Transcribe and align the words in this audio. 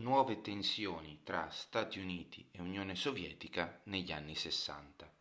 nuove 0.00 0.40
tensioni 0.40 1.20
tra 1.22 1.50
Stati 1.50 1.98
Uniti 1.98 2.46
e 2.50 2.60
Unione 2.60 2.94
Sovietica 2.94 3.80
negli 3.84 4.12
anni 4.12 4.34
60. 4.34 5.12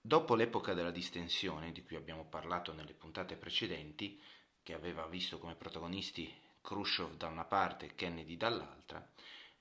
Dopo 0.00 0.34
l'epoca 0.34 0.72
della 0.74 0.90
distensione, 0.90 1.72
di 1.72 1.82
cui 1.82 1.96
abbiamo 1.96 2.24
parlato 2.24 2.72
nelle 2.72 2.94
puntate 2.94 3.36
precedenti, 3.36 4.20
che 4.62 4.72
aveva 4.72 5.06
visto 5.06 5.38
come 5.38 5.54
protagonisti 5.54 6.32
Khrushchev 6.62 7.16
da 7.16 7.28
una 7.28 7.44
parte 7.44 7.86
e 7.86 7.94
Kennedy 7.94 8.36
dall'altra, 8.36 9.06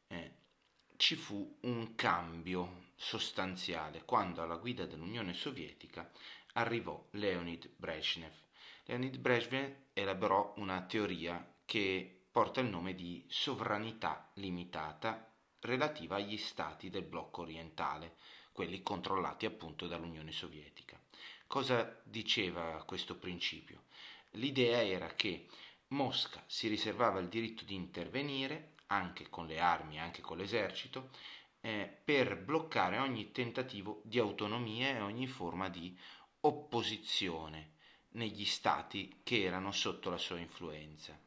eh, 0.07 0.33
ci 0.95 1.15
fu 1.15 1.57
un 1.61 1.95
cambio 1.95 2.89
sostanziale 2.95 4.03
quando 4.05 4.41
alla 4.41 4.55
guida 4.55 4.85
dell'Unione 4.85 5.33
Sovietica 5.33 6.09
arrivò 6.53 7.03
Leonid 7.11 7.69
Brezhnev. 7.75 8.33
Leonid 8.85 9.17
Brezhnev 9.17 9.75
elaborò 9.93 10.53
una 10.57 10.81
teoria 10.83 11.45
che 11.65 12.20
porta 12.32 12.61
il 12.61 12.68
nome 12.68 12.95
di 12.95 13.25
sovranità 13.27 14.30
limitata 14.35 15.30
relativa 15.59 16.16
agli 16.16 16.38
stati 16.38 16.89
del 16.89 17.03
blocco 17.03 17.41
orientale, 17.41 18.16
quelli 18.53 18.81
controllati 18.81 19.45
appunto 19.45 19.88
dall'Unione 19.88 20.31
Sovietica. 20.31 20.99
Cosa 21.45 21.99
diceva 22.03 22.84
questo 22.86 23.17
principio? 23.17 23.84
L'idea 24.31 24.81
era 24.81 25.08
che 25.08 25.48
Mosca 25.89 26.41
si 26.48 26.70
riservava 26.70 27.20
il 27.20 27.27
diritto 27.27 27.66
di 27.66 27.75
intervenire 27.75 28.75
anche 28.88 29.30
con 29.30 29.45
le 29.45 29.59
armi, 29.59 30.00
anche 30.00 30.22
con 30.22 30.38
l'esercito, 30.38 31.09
eh, 31.59 32.02
per 32.03 32.38
bloccare 32.38 32.98
ogni 32.98 33.31
tentativo 33.31 34.02
di 34.05 34.20
autonomia 34.20 34.89
e 34.89 35.02
ogni 35.02 35.27
forma 35.27 35.67
di 35.67 35.98
opposizione 36.41 37.73
negli 38.11 38.45
stati 38.45 39.20
che 39.23 39.44
erano 39.44 39.72
sotto 39.72 40.09
la 40.09 40.17
sua 40.17 40.39
influenza. 40.39 41.17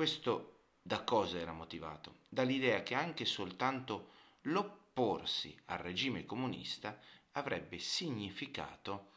Questo 0.00 0.60
da 0.80 1.04
cosa 1.04 1.38
era 1.38 1.52
motivato? 1.52 2.20
Dall'idea 2.30 2.82
che 2.82 2.94
anche 2.94 3.26
soltanto 3.26 4.12
l'opporsi 4.44 5.54
al 5.66 5.76
regime 5.76 6.24
comunista 6.24 6.98
avrebbe 7.32 7.78
significato 7.78 9.10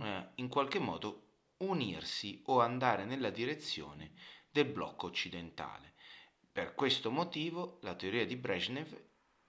eh, 0.00 0.30
in 0.34 0.48
qualche 0.48 0.80
modo 0.80 1.26
unirsi 1.58 2.42
o 2.46 2.58
andare 2.58 3.04
nella 3.04 3.30
direzione 3.30 4.14
del 4.50 4.66
blocco 4.66 5.06
occidentale. 5.06 5.92
Per 6.50 6.74
questo 6.74 7.12
motivo 7.12 7.78
la 7.82 7.94
teoria 7.94 8.26
di 8.26 8.34
Brezhnev 8.34 8.92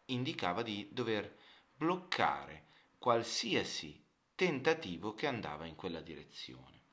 indicava 0.05 0.61
di 0.61 0.89
dover 0.91 1.35
bloccare 1.73 2.67
qualsiasi 2.99 4.05
tentativo 4.35 5.15
che 5.15 5.25
andava 5.25 5.65
in 5.65 5.73
quella 5.73 6.01
direzione. 6.01 6.84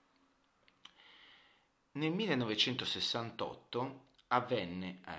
Nel 1.94 2.10
1968 2.10 4.04
avvenne 4.28 5.00
eh, 5.06 5.12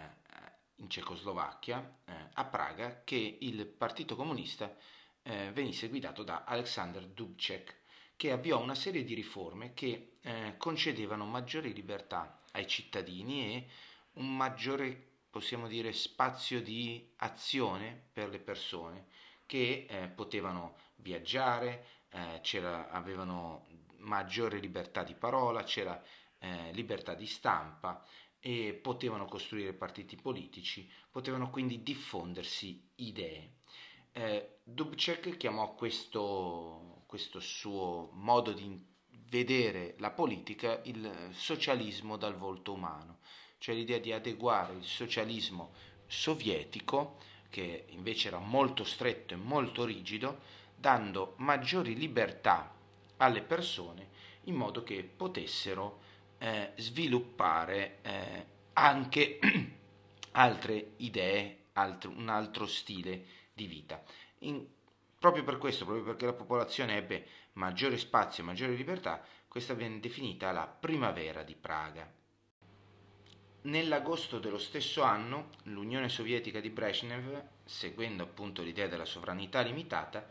in 0.78 0.90
Cecoslovacchia, 0.90 1.98
eh, 2.04 2.14
a 2.34 2.46
Praga, 2.46 3.04
che 3.04 3.38
il 3.42 3.68
Partito 3.68 4.16
Comunista 4.16 4.76
eh, 5.22 5.52
venisse 5.52 5.88
guidato 5.88 6.24
da 6.24 6.46
Alexander 6.46 7.06
Dubček, 7.06 7.82
che 8.16 8.32
avviò 8.32 8.60
una 8.60 8.74
serie 8.74 9.04
di 9.04 9.14
riforme 9.14 9.76
che 9.76 10.18
eh, 10.20 10.56
concedevano 10.58 11.26
maggiori 11.26 11.74
libertà 11.74 12.42
ai 12.54 12.66
cittadini 12.66 13.54
e 13.54 13.68
un 14.14 14.36
maggiore, 14.36 15.00
possiamo 15.30 15.68
dire, 15.68 15.94
spazio 15.94 16.60
di 16.60 17.08
azione 17.18 18.08
per 18.12 18.30
le 18.30 18.40
persone 18.40 19.06
che 19.46 19.86
eh, 19.88 20.08
potevano 20.08 20.78
viaggiare, 20.96 21.86
eh, 22.10 22.42
avevano 22.90 23.68
maggiore 23.98 24.58
libertà 24.58 25.04
di 25.04 25.14
parola, 25.14 25.62
c'era 25.62 26.04
eh, 26.44 26.74
libertà 26.74 27.14
di 27.14 27.26
stampa 27.26 28.06
e 28.40 28.74
potevano 28.74 29.26
costruire 29.26 29.72
partiti 29.74 30.18
politici, 30.18 30.90
potevano 31.10 31.50
quindi 31.50 31.82
diffondersi 31.82 32.90
idee. 32.96 33.54
Eh, 34.12 34.58
Dubček 34.64 35.38
chiamò 35.38 35.74
questo, 35.74 37.04
questo 37.06 37.40
suo 37.40 38.10
modo 38.12 38.52
di 38.52 38.92
vedere 39.30 39.96
la 40.00 40.12
politica 40.12 40.82
il 40.84 41.30
socialismo 41.32 42.18
dal 42.18 42.36
volto 42.36 42.74
umano, 42.74 43.20
cioè 43.58 43.74
l'idea 43.74 44.00
di 44.00 44.12
adeguare 44.12 44.74
il 44.74 44.84
socialismo 44.84 45.72
sovietico, 46.06 47.20
che 47.50 47.86
invece 47.90 48.28
era 48.28 48.40
molto 48.40 48.84
stretto 48.84 49.34
e 49.34 49.38
molto 49.38 49.86
rigido, 49.86 50.42
dando 50.76 51.36
maggiori 51.38 51.96
libertà 51.96 52.76
alle 53.18 53.42
persone 53.42 54.10
in 54.46 54.56
modo 54.56 54.84
che 54.84 55.04
potessero 55.04 56.02
eh, 56.44 56.74
sviluppare 56.76 58.00
eh, 58.02 58.46
anche 58.74 59.40
altre 60.32 60.92
idee, 60.98 61.68
altro, 61.74 62.12
un 62.12 62.28
altro 62.28 62.68
stile 62.68 63.26
di 63.54 63.66
vita. 63.66 64.04
In, 64.40 64.68
proprio 65.18 65.46
per 65.46 65.58
questo, 65.58 65.86
proprio 65.86 66.04
perché 66.04 66.26
la 66.26 66.34
popolazione 66.34 66.98
ebbe 66.98 67.26
maggiore 67.54 67.98
spazio 67.98 68.44
e 68.44 68.46
maggiore 68.46 68.74
libertà, 68.74 69.24
questa 69.48 69.74
viene 69.74 70.02
definita 70.02 70.52
la 70.52 70.68
primavera 70.68 71.44
di 71.44 71.56
Praga. 71.56 72.12
Nell'agosto 73.62 74.40
dello 74.40 74.58
stesso 74.58 75.02
anno, 75.02 75.52
l'Unione 75.64 76.10
Sovietica 76.10 76.60
di 76.60 76.70
Brezhnev, 76.70 77.42
seguendo 77.64 78.24
appunto 78.24 78.62
l'idea 78.62 78.88
della 78.88 79.06
sovranità 79.06 79.62
limitata, 79.62 80.28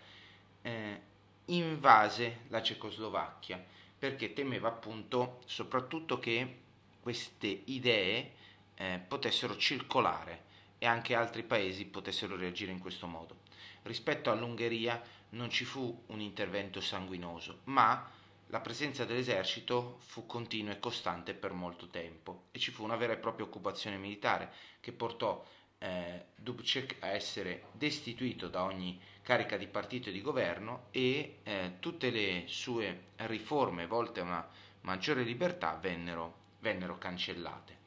eh, 0.60 1.00
invase 1.46 2.40
la 2.48 2.60
Cecoslovacchia 2.60 3.64
perché 4.02 4.32
temeva 4.32 4.66
appunto 4.66 5.42
soprattutto 5.46 6.18
che 6.18 6.56
queste 6.98 7.46
idee 7.66 8.32
eh, 8.74 9.00
potessero 9.06 9.56
circolare 9.56 10.42
e 10.78 10.86
anche 10.86 11.14
altri 11.14 11.44
paesi 11.44 11.84
potessero 11.84 12.34
reagire 12.34 12.72
in 12.72 12.80
questo 12.80 13.06
modo. 13.06 13.42
Rispetto 13.82 14.32
all'Ungheria 14.32 15.00
non 15.30 15.50
ci 15.50 15.64
fu 15.64 16.02
un 16.06 16.18
intervento 16.18 16.80
sanguinoso, 16.80 17.60
ma 17.66 18.10
la 18.48 18.58
presenza 18.58 19.04
dell'esercito 19.04 19.98
fu 20.00 20.26
continua 20.26 20.72
e 20.72 20.80
costante 20.80 21.32
per 21.32 21.52
molto 21.52 21.86
tempo 21.86 22.46
e 22.50 22.58
ci 22.58 22.72
fu 22.72 22.82
una 22.82 22.96
vera 22.96 23.12
e 23.12 23.18
propria 23.18 23.46
occupazione 23.46 23.98
militare 23.98 24.52
che 24.80 24.90
portò 24.90 25.46
eh, 25.82 26.26
Dubček 26.36 26.96
a 27.00 27.08
essere 27.08 27.64
destituito 27.72 28.46
da 28.48 28.62
ogni 28.62 29.00
carica 29.20 29.56
di 29.56 29.66
partito 29.66 30.08
e 30.08 30.12
di 30.12 30.22
governo 30.22 30.86
e 30.92 31.38
eh, 31.42 31.72
tutte 31.80 32.10
le 32.10 32.44
sue 32.46 33.06
riforme 33.16 33.86
volte 33.86 34.20
a 34.20 34.24
una 34.24 34.48
maggiore 34.82 35.24
libertà 35.24 35.74
vennero, 35.74 36.34
vennero 36.60 36.98
cancellate. 36.98 37.80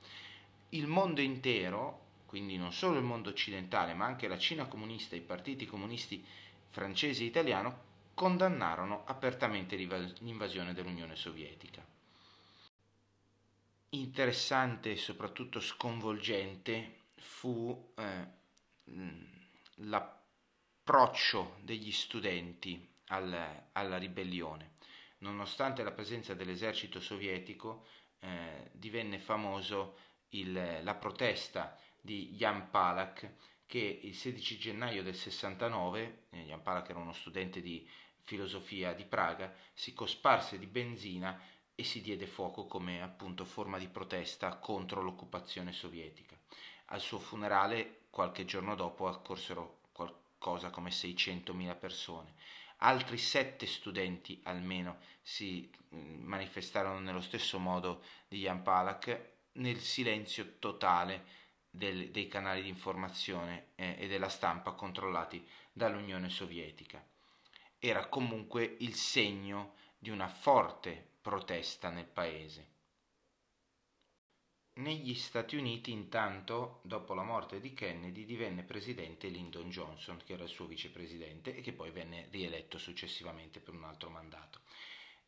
Il 0.70 0.88
mondo 0.88 1.22
intero, 1.22 2.02
quindi 2.26 2.58
non 2.58 2.74
solo 2.74 2.98
il 2.98 3.06
mondo 3.06 3.30
occidentale, 3.30 3.94
ma 3.94 4.06
anche 4.06 4.28
la 4.28 4.38
Cina 4.38 4.66
comunista 4.66 5.16
e 5.16 5.20
i 5.20 5.22
partiti 5.22 5.66
comunisti 5.66 6.24
francesi 6.70 7.24
e 7.24 7.28
italiano, 7.28 7.84
condannarono 8.14 9.04
apertamente 9.06 9.76
l'invasione 9.78 10.74
dell'Unione 10.74 11.16
Sovietica. 11.16 11.86
Interessante 13.90 14.92
e 14.92 14.98
soprattutto 14.98 15.62
sconvolgente 15.62 17.04
fu 17.16 17.94
eh, 17.98 18.28
l'approccio 19.76 21.58
degli 21.62 21.92
studenti 21.92 22.88
al, 23.08 23.68
alla 23.72 23.98
ribellione. 23.98 24.74
Nonostante 25.20 25.84
la 25.84 25.92
presenza 25.92 26.34
dell'esercito 26.34 27.00
sovietico, 27.00 27.88
eh, 28.20 28.70
divenne 28.74 29.20
famoso 29.20 29.98
il, 30.30 30.80
la 30.84 30.96
protesta 30.96 31.78
di 32.02 32.32
Jan 32.36 32.70
Palak 32.70 33.34
che 33.66 34.00
il 34.04 34.16
16 34.16 34.58
gennaio 34.58 35.04
del 35.04 35.16
69, 35.16 36.28
eh, 36.30 36.44
Jan 36.46 36.62
Palak 36.62 36.90
era 36.90 37.00
uno 37.00 37.14
studente 37.14 37.62
di 37.62 37.88
filosofia 38.22 38.94
di 38.94 39.06
Praga, 39.06 39.54
si 39.74 39.94
cosparse 39.94 40.58
di 40.60 40.68
benzina 40.68 41.40
e 41.74 41.84
si 41.84 42.02
diede 42.02 42.26
fuoco 42.26 42.66
come 42.66 43.02
appunto 43.02 43.44
forma 43.44 43.78
di 43.78 43.88
protesta 43.88 44.58
contro 44.58 45.02
l'occupazione 45.02 45.72
sovietica. 45.72 46.38
Al 46.86 47.02
suo 47.02 47.20
funerale, 47.20 48.06
qualche 48.10 48.46
giorno 48.46 48.76
dopo, 48.76 49.08
accorsero 49.08 49.80
qualcosa 49.92 50.70
come 50.70 50.92
600.000 50.92 51.78
persone. 51.78 52.34
Altri 52.80 53.18
sette 53.18 53.66
studenti 53.66 54.40
almeno 54.44 55.00
si 55.22 55.70
mm, 55.94 56.24
manifestarono 56.24 57.00
nello 57.00 57.22
stesso 57.22 57.58
modo 57.58 58.04
di 58.28 58.40
Jan 58.42 58.62
Palak 58.62 59.34
nel 59.54 59.80
silenzio 59.80 60.58
totale 60.60 61.26
del, 61.70 62.12
dei 62.12 62.28
canali 62.28 62.62
di 62.62 62.70
informazione 62.70 63.68
eh, 63.76 63.96
e 64.00 64.08
della 64.08 64.30
stampa 64.30 64.74
controllati 64.74 65.48
dall'Unione 65.72 66.30
Sovietica. 66.30 67.04
Era 67.80 68.08
comunque 68.08 68.76
il 68.80 68.94
segno 68.94 69.74
di 69.98 70.10
una 70.10 70.28
forte 70.28 71.14
protesta 71.22 71.90
nel 71.90 72.06
paese. 72.06 72.74
Negli 74.78 75.14
Stati 75.16 75.56
Uniti, 75.56 75.92
intanto, 75.92 76.82
dopo 76.84 77.14
la 77.14 77.24
morte 77.24 77.62
di 77.62 77.74
Kennedy, 77.74 78.26
divenne 78.26 78.64
presidente 78.64 79.30
Lyndon 79.30 79.70
Johnson, 79.70 80.20
che 80.26 80.34
era 80.34 80.44
il 80.44 80.50
suo 80.50 80.66
vicepresidente 80.66 81.56
e 81.56 81.62
che 81.62 81.72
poi 81.72 81.92
venne 81.92 82.28
rieletto 82.30 82.78
successivamente 82.78 83.62
per 83.62 83.74
un 83.74 83.86
altro 83.86 84.10
mandato, 84.10 84.60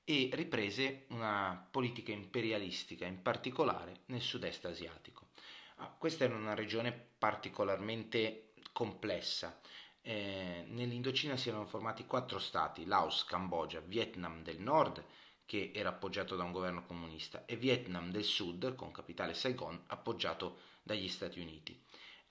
e 0.03 0.29
riprese 0.33 1.05
una 1.11 1.65
politica 1.71 2.11
imperialistica, 2.11 3.05
in 3.05 3.21
particolare 3.21 4.01
nel 4.07 4.19
sud-est 4.19 4.65
asiatico. 4.65 5.29
Ah, 5.77 5.95
questa 5.97 6.25
era 6.25 6.35
una 6.35 6.53
regione 6.53 6.91
particolarmente 6.91 8.51
complessa. 8.73 9.61
Eh, 10.01 10.65
Nell'Indocina 10.67 11.37
si 11.37 11.47
erano 11.47 11.67
formati 11.67 12.05
quattro 12.05 12.39
stati, 12.39 12.83
Laos, 12.83 13.23
Cambogia, 13.23 13.79
Vietnam 13.79 14.43
del 14.43 14.59
Nord, 14.59 15.05
che 15.47 15.71
era 15.73 15.89
appoggiato 15.89 16.35
da 16.35 16.43
un 16.43 16.51
governo 16.51 16.85
comunista, 16.85 17.45
e 17.45 17.55
Vietnam 17.55 18.11
del 18.11 18.25
Sud, 18.25 18.75
con 18.75 18.91
capitale 18.91 19.33
Saigon, 19.33 19.81
appoggiato 19.87 20.59
dagli 20.83 21.07
Stati 21.07 21.39
Uniti. 21.39 21.81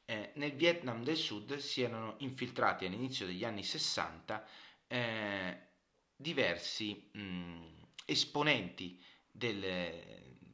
Eh, 0.04 0.32
nel 0.34 0.52
Vietnam 0.52 1.02
del 1.02 1.16
Sud 1.16 1.56
si 1.56 1.80
erano 1.80 2.16
infiltrati 2.18 2.84
all'inizio 2.84 3.24
degli 3.24 3.42
anni 3.42 3.64
60 3.64 4.46
eh, 4.86 5.58
diversi 6.14 7.08
mh, 7.12 7.64
esponenti 8.04 9.02
del, 9.32 9.60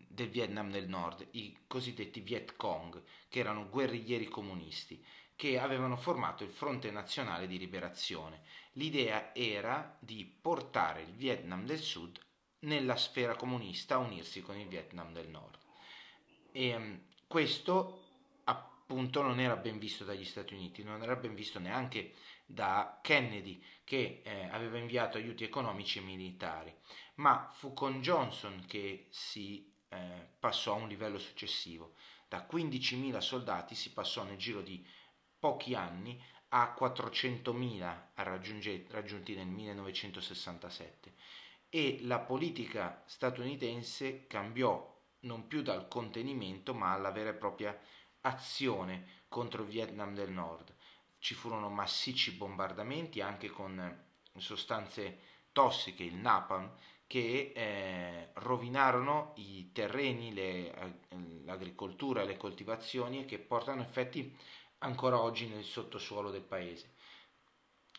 del 0.07 0.29
Vietnam 0.29 0.71
del 0.71 0.89
Nord, 0.89 1.27
i 1.33 1.65
cosiddetti 1.67 2.21
Viet 2.21 2.55
Cong, 2.55 3.03
che 3.29 3.41
erano 3.41 3.69
guerriglieri 3.69 4.29
comunisti, 4.29 5.05
che 5.35 5.59
avevano 5.59 5.97
formato 5.97 6.45
il 6.45 6.51
Fronte 6.51 6.93
Nazionale 6.93 7.49
di 7.49 7.59
Liberazione. 7.59 8.43
L'idea 8.75 9.35
era 9.35 9.97
di 9.99 10.25
portare 10.25 11.03
il 11.03 11.13
Vietnam 11.13 11.67
del 11.67 11.81
Sud 11.81 12.21
nella 12.63 12.97
sfera 12.97 13.35
comunista 13.35 13.95
a 13.95 13.99
unirsi 13.99 14.43
con 14.43 14.59
il 14.59 14.69
Vietnam 14.69 15.13
del 15.13 15.29
Nord. 15.29 15.59
E 16.53 16.75
um, 16.75 17.01
questo 17.27 18.01
appunto 18.45 19.23
non 19.23 19.41
era 19.41 19.57
ben 19.57 19.79
visto 19.79 20.05
dagli 20.05 20.25
Stati 20.25 20.55
Uniti, 20.55 20.83
non 20.83 21.03
era 21.03 21.17
ben 21.17 21.35
visto 21.35 21.59
neanche 21.59 22.15
da 22.45 22.99
Kennedy 23.03 23.63
che 23.85 24.21
eh, 24.25 24.49
aveva 24.51 24.79
inviato 24.79 25.17
aiuti 25.17 25.45
economici 25.45 25.99
e 25.99 26.03
militari, 26.03 26.75
ma 27.17 27.51
fu 27.53 27.73
con 27.73 28.01
Johnson 28.01 28.65
che 28.67 29.07
si 29.11 29.73
eh, 29.89 30.29
passò 30.39 30.75
a 30.75 30.81
un 30.81 30.89
livello 30.89 31.19
successivo. 31.19 31.95
Da 32.29 32.47
15.000 32.51 33.19
soldati 33.19 33.75
si 33.75 33.93
passò 33.93 34.23
nel 34.25 34.37
giro 34.37 34.63
di 34.63 34.87
pochi 35.39 35.75
anni 35.75 36.23
a 36.49 36.75
400.000 36.79 38.01
raggiunti 38.15 39.35
nel 39.35 39.47
1967 39.47 41.15
e 41.75 42.01
la 42.03 42.19
politica 42.19 43.03
statunitense 43.07 44.27
cambiò 44.27 44.95
non 45.21 45.47
più 45.47 45.63
dal 45.63 45.89
contenimento 45.89 46.75
ma 46.75 46.93
alla 46.93 47.11
vera 47.11 47.31
e 47.31 47.35
propria 47.35 47.75
azione 48.21 49.23
contro 49.27 49.63
il 49.63 49.71
Vietnam 49.71 50.13
del 50.13 50.31
Nord. 50.31 50.77
Ci 51.19 51.33
furono 51.33 51.71
massicci 51.71 52.33
bombardamenti 52.33 53.23
anche 53.23 53.49
con 53.49 54.05
sostanze 54.37 55.21
tossiche, 55.51 56.03
il 56.03 56.17
napalm, 56.17 56.77
che 57.07 57.53
eh, 57.55 58.29
rovinarono 58.35 59.33
i 59.37 59.73
terreni, 59.73 60.35
le, 60.35 60.75
eh, 60.75 60.95
l'agricoltura, 61.45 62.23
le 62.23 62.37
coltivazioni 62.37 63.21
e 63.21 63.25
che 63.25 63.39
portano 63.39 63.81
effetti 63.81 64.37
ancora 64.79 65.23
oggi 65.23 65.49
nel 65.49 65.65
sottosuolo 65.65 66.31
del 66.31 66.43
paese. 66.43 66.93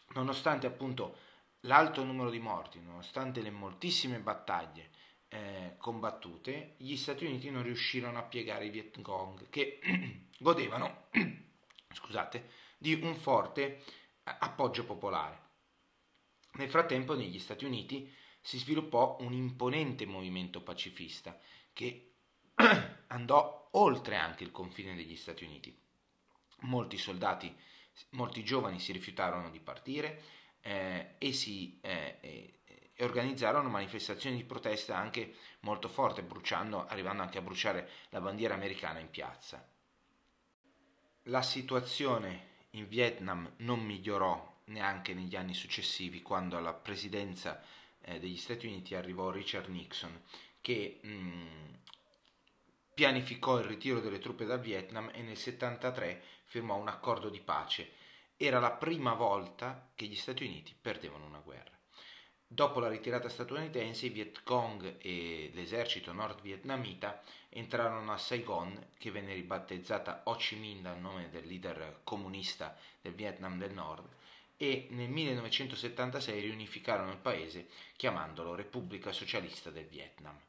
Nonostante 0.09 0.67
appunto 0.67 1.31
l'alto 1.63 2.03
numero 2.03 2.29
di 2.29 2.39
morti, 2.39 2.79
nonostante 2.79 3.41
le 3.41 3.51
moltissime 3.51 4.19
battaglie 4.19 4.89
eh, 5.27 5.75
combattute, 5.77 6.75
gli 6.77 6.95
Stati 6.95 7.25
Uniti 7.25 7.49
non 7.49 7.63
riuscirono 7.63 8.17
a 8.17 8.23
piegare 8.23 8.65
i 8.65 8.69
Viet 8.69 9.01
Cong 9.01 9.49
che 9.49 9.79
godevano 10.39 11.07
scusate, 11.93 12.49
di 12.77 12.93
un 12.93 13.15
forte 13.15 13.83
appoggio 14.23 14.85
popolare. 14.85 15.41
Nel 16.53 16.69
frattempo 16.69 17.15
negli 17.15 17.39
Stati 17.39 17.65
Uniti 17.65 18.11
si 18.39 18.57
sviluppò 18.57 19.17
un 19.21 19.33
imponente 19.33 20.05
movimento 20.05 20.61
pacifista 20.61 21.39
che 21.71 22.13
andò 23.07 23.69
oltre 23.71 24.17
anche 24.17 24.43
il 24.43 24.51
confine 24.51 24.95
degli 24.95 25.15
Stati 25.15 25.45
Uniti. 25.45 25.75
Molti 26.61 26.97
soldati, 26.97 27.53
molti 28.11 28.43
giovani 28.43 28.79
si 28.79 28.91
rifiutarono 28.91 29.49
di 29.49 29.59
partire 29.59 30.21
eh, 30.63 31.15
e 31.19 31.33
si 31.33 31.79
eh, 31.81 32.17
e 32.95 33.03
organizzarono 33.03 33.69
manifestazioni 33.69 34.35
di 34.37 34.43
protesta 34.43 34.95
anche 34.95 35.33
molto 35.61 35.87
forti, 35.87 36.21
bruciando, 36.21 36.85
arrivando 36.85 37.23
anche 37.23 37.39
a 37.39 37.41
bruciare 37.41 37.89
la 38.09 38.21
bandiera 38.21 38.53
americana 38.53 38.99
in 38.99 39.09
piazza. 39.09 39.67
La 41.23 41.41
situazione 41.41 42.51
in 42.71 42.87
Vietnam 42.87 43.53
non 43.57 43.79
migliorò 43.79 44.61
neanche 44.65 45.13
negli 45.13 45.35
anni 45.35 45.53
successivi, 45.53 46.21
quando 46.21 46.57
alla 46.57 46.73
presidenza 46.73 47.61
eh, 48.01 48.19
degli 48.19 48.37
Stati 48.37 48.67
Uniti 48.67 48.93
arrivò 48.95 49.31
Richard 49.31 49.69
Nixon, 49.69 50.21
che 50.61 50.99
mh, 51.01 51.09
mm, 51.09 51.73
pianificò 52.93 53.57
il 53.57 53.65
ritiro 53.65 53.99
delle 54.01 54.19
truppe 54.19 54.45
dal 54.45 54.61
Vietnam 54.61 55.09
e 55.09 55.21
nel 55.21 55.37
1973 55.37 56.23
firmò 56.45 56.75
un 56.75 56.87
accordo 56.87 57.29
di 57.29 57.39
pace. 57.39 58.01
Era 58.37 58.59
la 58.59 58.71
prima 58.71 59.13
volta 59.13 59.91
che 59.95 60.05
gli 60.05 60.15
Stati 60.15 60.43
Uniti 60.43 60.75
perdevano 60.79 61.25
una 61.25 61.39
guerra. 61.39 61.71
Dopo 62.45 62.79
la 62.79 62.87
ritirata 62.87 63.29
statunitense, 63.29 64.05
i 64.05 64.09
Viet 64.09 64.43
Cong 64.43 64.97
e 64.99 65.49
l'esercito 65.53 66.13
nord-vietnamita 66.13 67.21
entrarono 67.49 68.11
a 68.11 68.17
Saigon, 68.17 68.89
che 68.97 69.09
venne 69.09 69.33
ribattezzata 69.33 70.21
Ho 70.25 70.35
Chi 70.35 70.55
Minh 70.55 70.81
dal 70.81 70.99
nome 70.99 71.29
del 71.29 71.47
leader 71.47 72.01
comunista 72.03 72.77
del 73.01 73.15
Vietnam 73.15 73.57
del 73.57 73.73
Nord, 73.73 74.07
e 74.57 74.87
nel 74.91 75.09
1976 75.09 76.41
riunificarono 76.41 77.11
il 77.11 77.17
paese 77.17 77.69
chiamandolo 77.95 78.53
Repubblica 78.53 79.11
Socialista 79.11 79.71
del 79.71 79.87
Vietnam. 79.87 80.39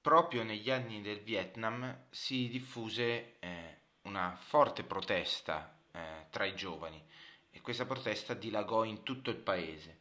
Proprio 0.00 0.44
negli 0.44 0.70
anni 0.70 1.02
del 1.02 1.20
Vietnam 1.20 2.06
si 2.10 2.48
diffuse 2.48 3.38
eh, 3.40 3.79
una 4.02 4.36
forte 4.40 4.82
protesta 4.82 5.76
eh, 5.92 6.26
tra 6.30 6.44
i 6.44 6.54
giovani 6.54 7.02
e 7.50 7.60
questa 7.60 7.84
protesta 7.84 8.34
dilagò 8.34 8.84
in 8.84 9.02
tutto 9.02 9.30
il 9.30 9.36
paese. 9.36 9.98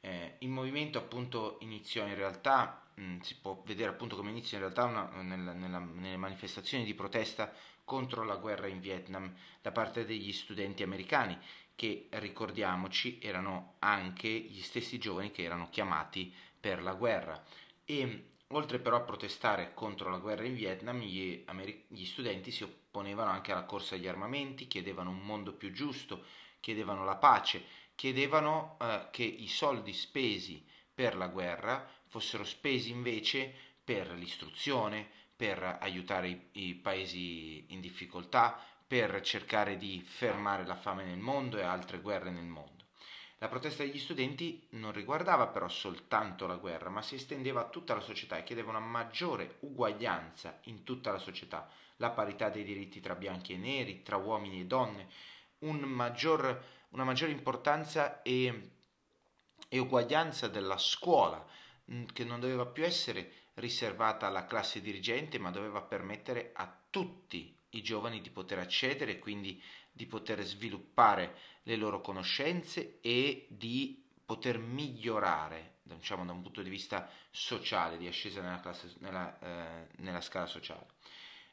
Eh, 0.00 0.36
il 0.38 0.48
movimento 0.48 0.98
appunto 0.98 1.58
iniziò 1.60 2.06
in 2.06 2.14
realtà, 2.14 2.90
mh, 2.94 3.02
mm, 3.02 3.18
si 3.20 3.36
può 3.36 3.62
vedere 3.64 3.90
appunto 3.90 4.16
come 4.16 4.30
inizia 4.30 4.58
in 4.58 4.64
realtà 4.64 4.84
una, 4.84 5.08
nella, 5.22 5.52
nella, 5.52 5.78
nelle 5.78 6.16
manifestazioni 6.16 6.84
di 6.84 6.94
protesta 6.94 7.52
contro 7.84 8.24
la 8.24 8.36
guerra 8.36 8.68
in 8.68 8.80
Vietnam 8.80 9.34
da 9.60 9.72
parte 9.72 10.04
degli 10.04 10.32
studenti 10.32 10.82
americani 10.82 11.38
che 11.74 12.06
ricordiamoci 12.10 13.18
erano 13.20 13.74
anche 13.80 14.28
gli 14.28 14.60
stessi 14.62 14.98
giovani 14.98 15.30
che 15.30 15.42
erano 15.42 15.68
chiamati 15.70 16.32
per 16.58 16.82
la 16.82 16.94
guerra 16.94 17.42
e 17.84 18.31
oltre 18.52 18.78
però 18.78 18.96
a 18.96 19.00
protestare 19.00 19.72
contro 19.74 20.10
la 20.10 20.18
guerra 20.18 20.44
in 20.44 20.54
Vietnam 20.54 21.00
gli, 21.00 21.42
Ameri- 21.46 21.84
gli 21.88 22.04
studenti 22.04 22.50
si 22.50 22.62
opponevano 22.62 23.30
anche 23.30 23.52
alla 23.52 23.64
corsa 23.64 23.94
agli 23.94 24.06
armamenti, 24.06 24.66
chiedevano 24.66 25.10
un 25.10 25.20
mondo 25.20 25.52
più 25.52 25.72
giusto, 25.72 26.24
chiedevano 26.60 27.04
la 27.04 27.16
pace, 27.16 27.64
chiedevano 27.94 28.76
eh, 28.80 29.08
che 29.10 29.24
i 29.24 29.48
soldi 29.48 29.92
spesi 29.92 30.64
per 30.94 31.16
la 31.16 31.28
guerra 31.28 31.86
fossero 32.06 32.44
spesi 32.44 32.90
invece 32.90 33.52
per 33.82 34.10
l'istruzione, 34.12 35.08
per 35.34 35.78
aiutare 35.80 36.28
i, 36.28 36.68
i 36.68 36.74
paesi 36.74 37.64
in 37.72 37.80
difficoltà, 37.80 38.60
per 38.86 39.20
cercare 39.22 39.76
di 39.76 40.02
fermare 40.04 40.66
la 40.66 40.76
fame 40.76 41.04
nel 41.04 41.18
mondo 41.18 41.58
e 41.58 41.62
altre 41.62 42.00
guerre 42.00 42.30
nel 42.30 42.44
mondo. 42.44 42.71
La 43.42 43.48
protesta 43.48 43.82
degli 43.82 43.98
studenti 43.98 44.68
non 44.70 44.92
riguardava 44.92 45.48
però 45.48 45.66
soltanto 45.66 46.46
la 46.46 46.54
guerra, 46.54 46.90
ma 46.90 47.02
si 47.02 47.16
estendeva 47.16 47.62
a 47.62 47.68
tutta 47.68 47.92
la 47.92 48.00
società 48.00 48.36
e 48.36 48.44
chiedeva 48.44 48.70
una 48.70 48.78
maggiore 48.78 49.56
uguaglianza 49.62 50.60
in 50.66 50.84
tutta 50.84 51.10
la 51.10 51.18
società, 51.18 51.68
la 51.96 52.10
parità 52.10 52.50
dei 52.50 52.62
diritti 52.62 53.00
tra 53.00 53.16
bianchi 53.16 53.54
e 53.54 53.56
neri, 53.56 54.04
tra 54.04 54.14
uomini 54.14 54.60
e 54.60 54.66
donne, 54.66 55.08
un 55.58 55.80
maggior, 55.80 56.64
una 56.90 57.02
maggiore 57.02 57.32
importanza 57.32 58.22
e, 58.22 58.70
e 59.68 59.78
uguaglianza 59.80 60.46
della 60.46 60.78
scuola, 60.78 61.44
che 62.12 62.22
non 62.22 62.38
doveva 62.38 62.66
più 62.66 62.84
essere 62.84 63.32
riservata 63.54 64.28
alla 64.28 64.46
classe 64.46 64.80
dirigente, 64.80 65.40
ma 65.40 65.50
doveva 65.50 65.82
permettere 65.82 66.52
a 66.54 66.72
tutti 66.90 67.51
giovani 67.82 68.20
di 68.20 68.30
poter 68.30 68.58
accedere, 68.58 69.18
quindi 69.18 69.62
di 69.92 70.06
poter 70.06 70.42
sviluppare 70.42 71.36
le 71.64 71.76
loro 71.76 72.00
conoscenze 72.00 72.98
e 73.00 73.46
di 73.50 74.02
poter 74.24 74.58
migliorare, 74.58 75.80
diciamo, 75.82 76.24
da 76.24 76.32
un 76.32 76.42
punto 76.42 76.62
di 76.62 76.70
vista 76.70 77.10
sociale, 77.30 77.98
di 77.98 78.06
ascesa 78.06 78.40
nella, 78.40 78.60
classe, 78.60 78.94
nella, 78.98 79.38
eh, 79.38 79.88
nella 79.96 80.20
scala 80.20 80.46
sociale. 80.46 80.86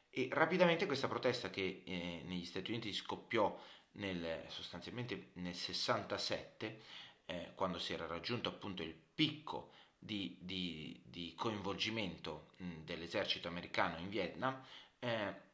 E 0.08 0.28
rapidamente 0.30 0.86
questa 0.86 1.08
protesta 1.08 1.50
che 1.50 1.82
eh, 1.84 2.22
negli 2.24 2.44
Stati 2.44 2.70
Uniti 2.70 2.92
scoppiò 2.92 3.60
nel, 3.92 4.44
sostanzialmente 4.48 5.30
nel 5.34 5.54
67, 5.54 6.82
eh, 7.26 7.52
quando 7.54 7.78
si 7.78 7.92
era 7.92 8.06
raggiunto 8.06 8.48
appunto 8.48 8.82
il 8.82 8.94
picco 8.94 9.72
di, 9.98 10.38
di, 10.40 11.00
di 11.04 11.34
coinvolgimento 11.36 12.52
mh, 12.56 12.84
dell'esercito 12.84 13.48
americano 13.48 13.98
in 13.98 14.08
Vietnam, 14.08 14.64
eh, 14.98 15.48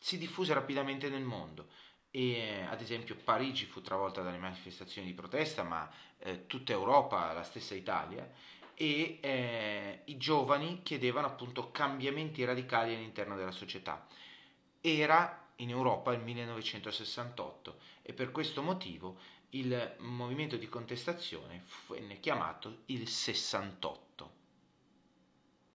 si 0.00 0.18
diffuse 0.18 0.54
rapidamente 0.54 1.08
nel 1.08 1.24
mondo 1.24 1.68
e 2.10 2.64
ad 2.68 2.80
esempio 2.80 3.14
Parigi 3.14 3.66
fu 3.66 3.82
travolta 3.82 4.22
dalle 4.22 4.38
manifestazioni 4.38 5.06
di 5.06 5.12
protesta, 5.12 5.62
ma 5.62 5.86
eh, 6.18 6.46
tutta 6.46 6.72
Europa, 6.72 7.32
la 7.34 7.42
stessa 7.42 7.74
Italia, 7.74 8.26
e 8.72 9.18
eh, 9.20 10.00
i 10.04 10.16
giovani 10.16 10.80
chiedevano 10.82 11.26
appunto 11.26 11.70
cambiamenti 11.70 12.42
radicali 12.44 12.94
all'interno 12.94 13.36
della 13.36 13.50
società. 13.50 14.06
Era 14.80 15.50
in 15.56 15.68
Europa 15.68 16.12
il 16.14 16.22
1968 16.22 17.78
e 18.00 18.14
per 18.14 18.30
questo 18.30 18.62
motivo 18.62 19.18
il 19.50 19.96
movimento 19.98 20.56
di 20.56 20.68
contestazione 20.68 21.64
venne 21.88 22.20
chiamato 22.20 22.78
il 22.86 23.08
68. 23.08 24.35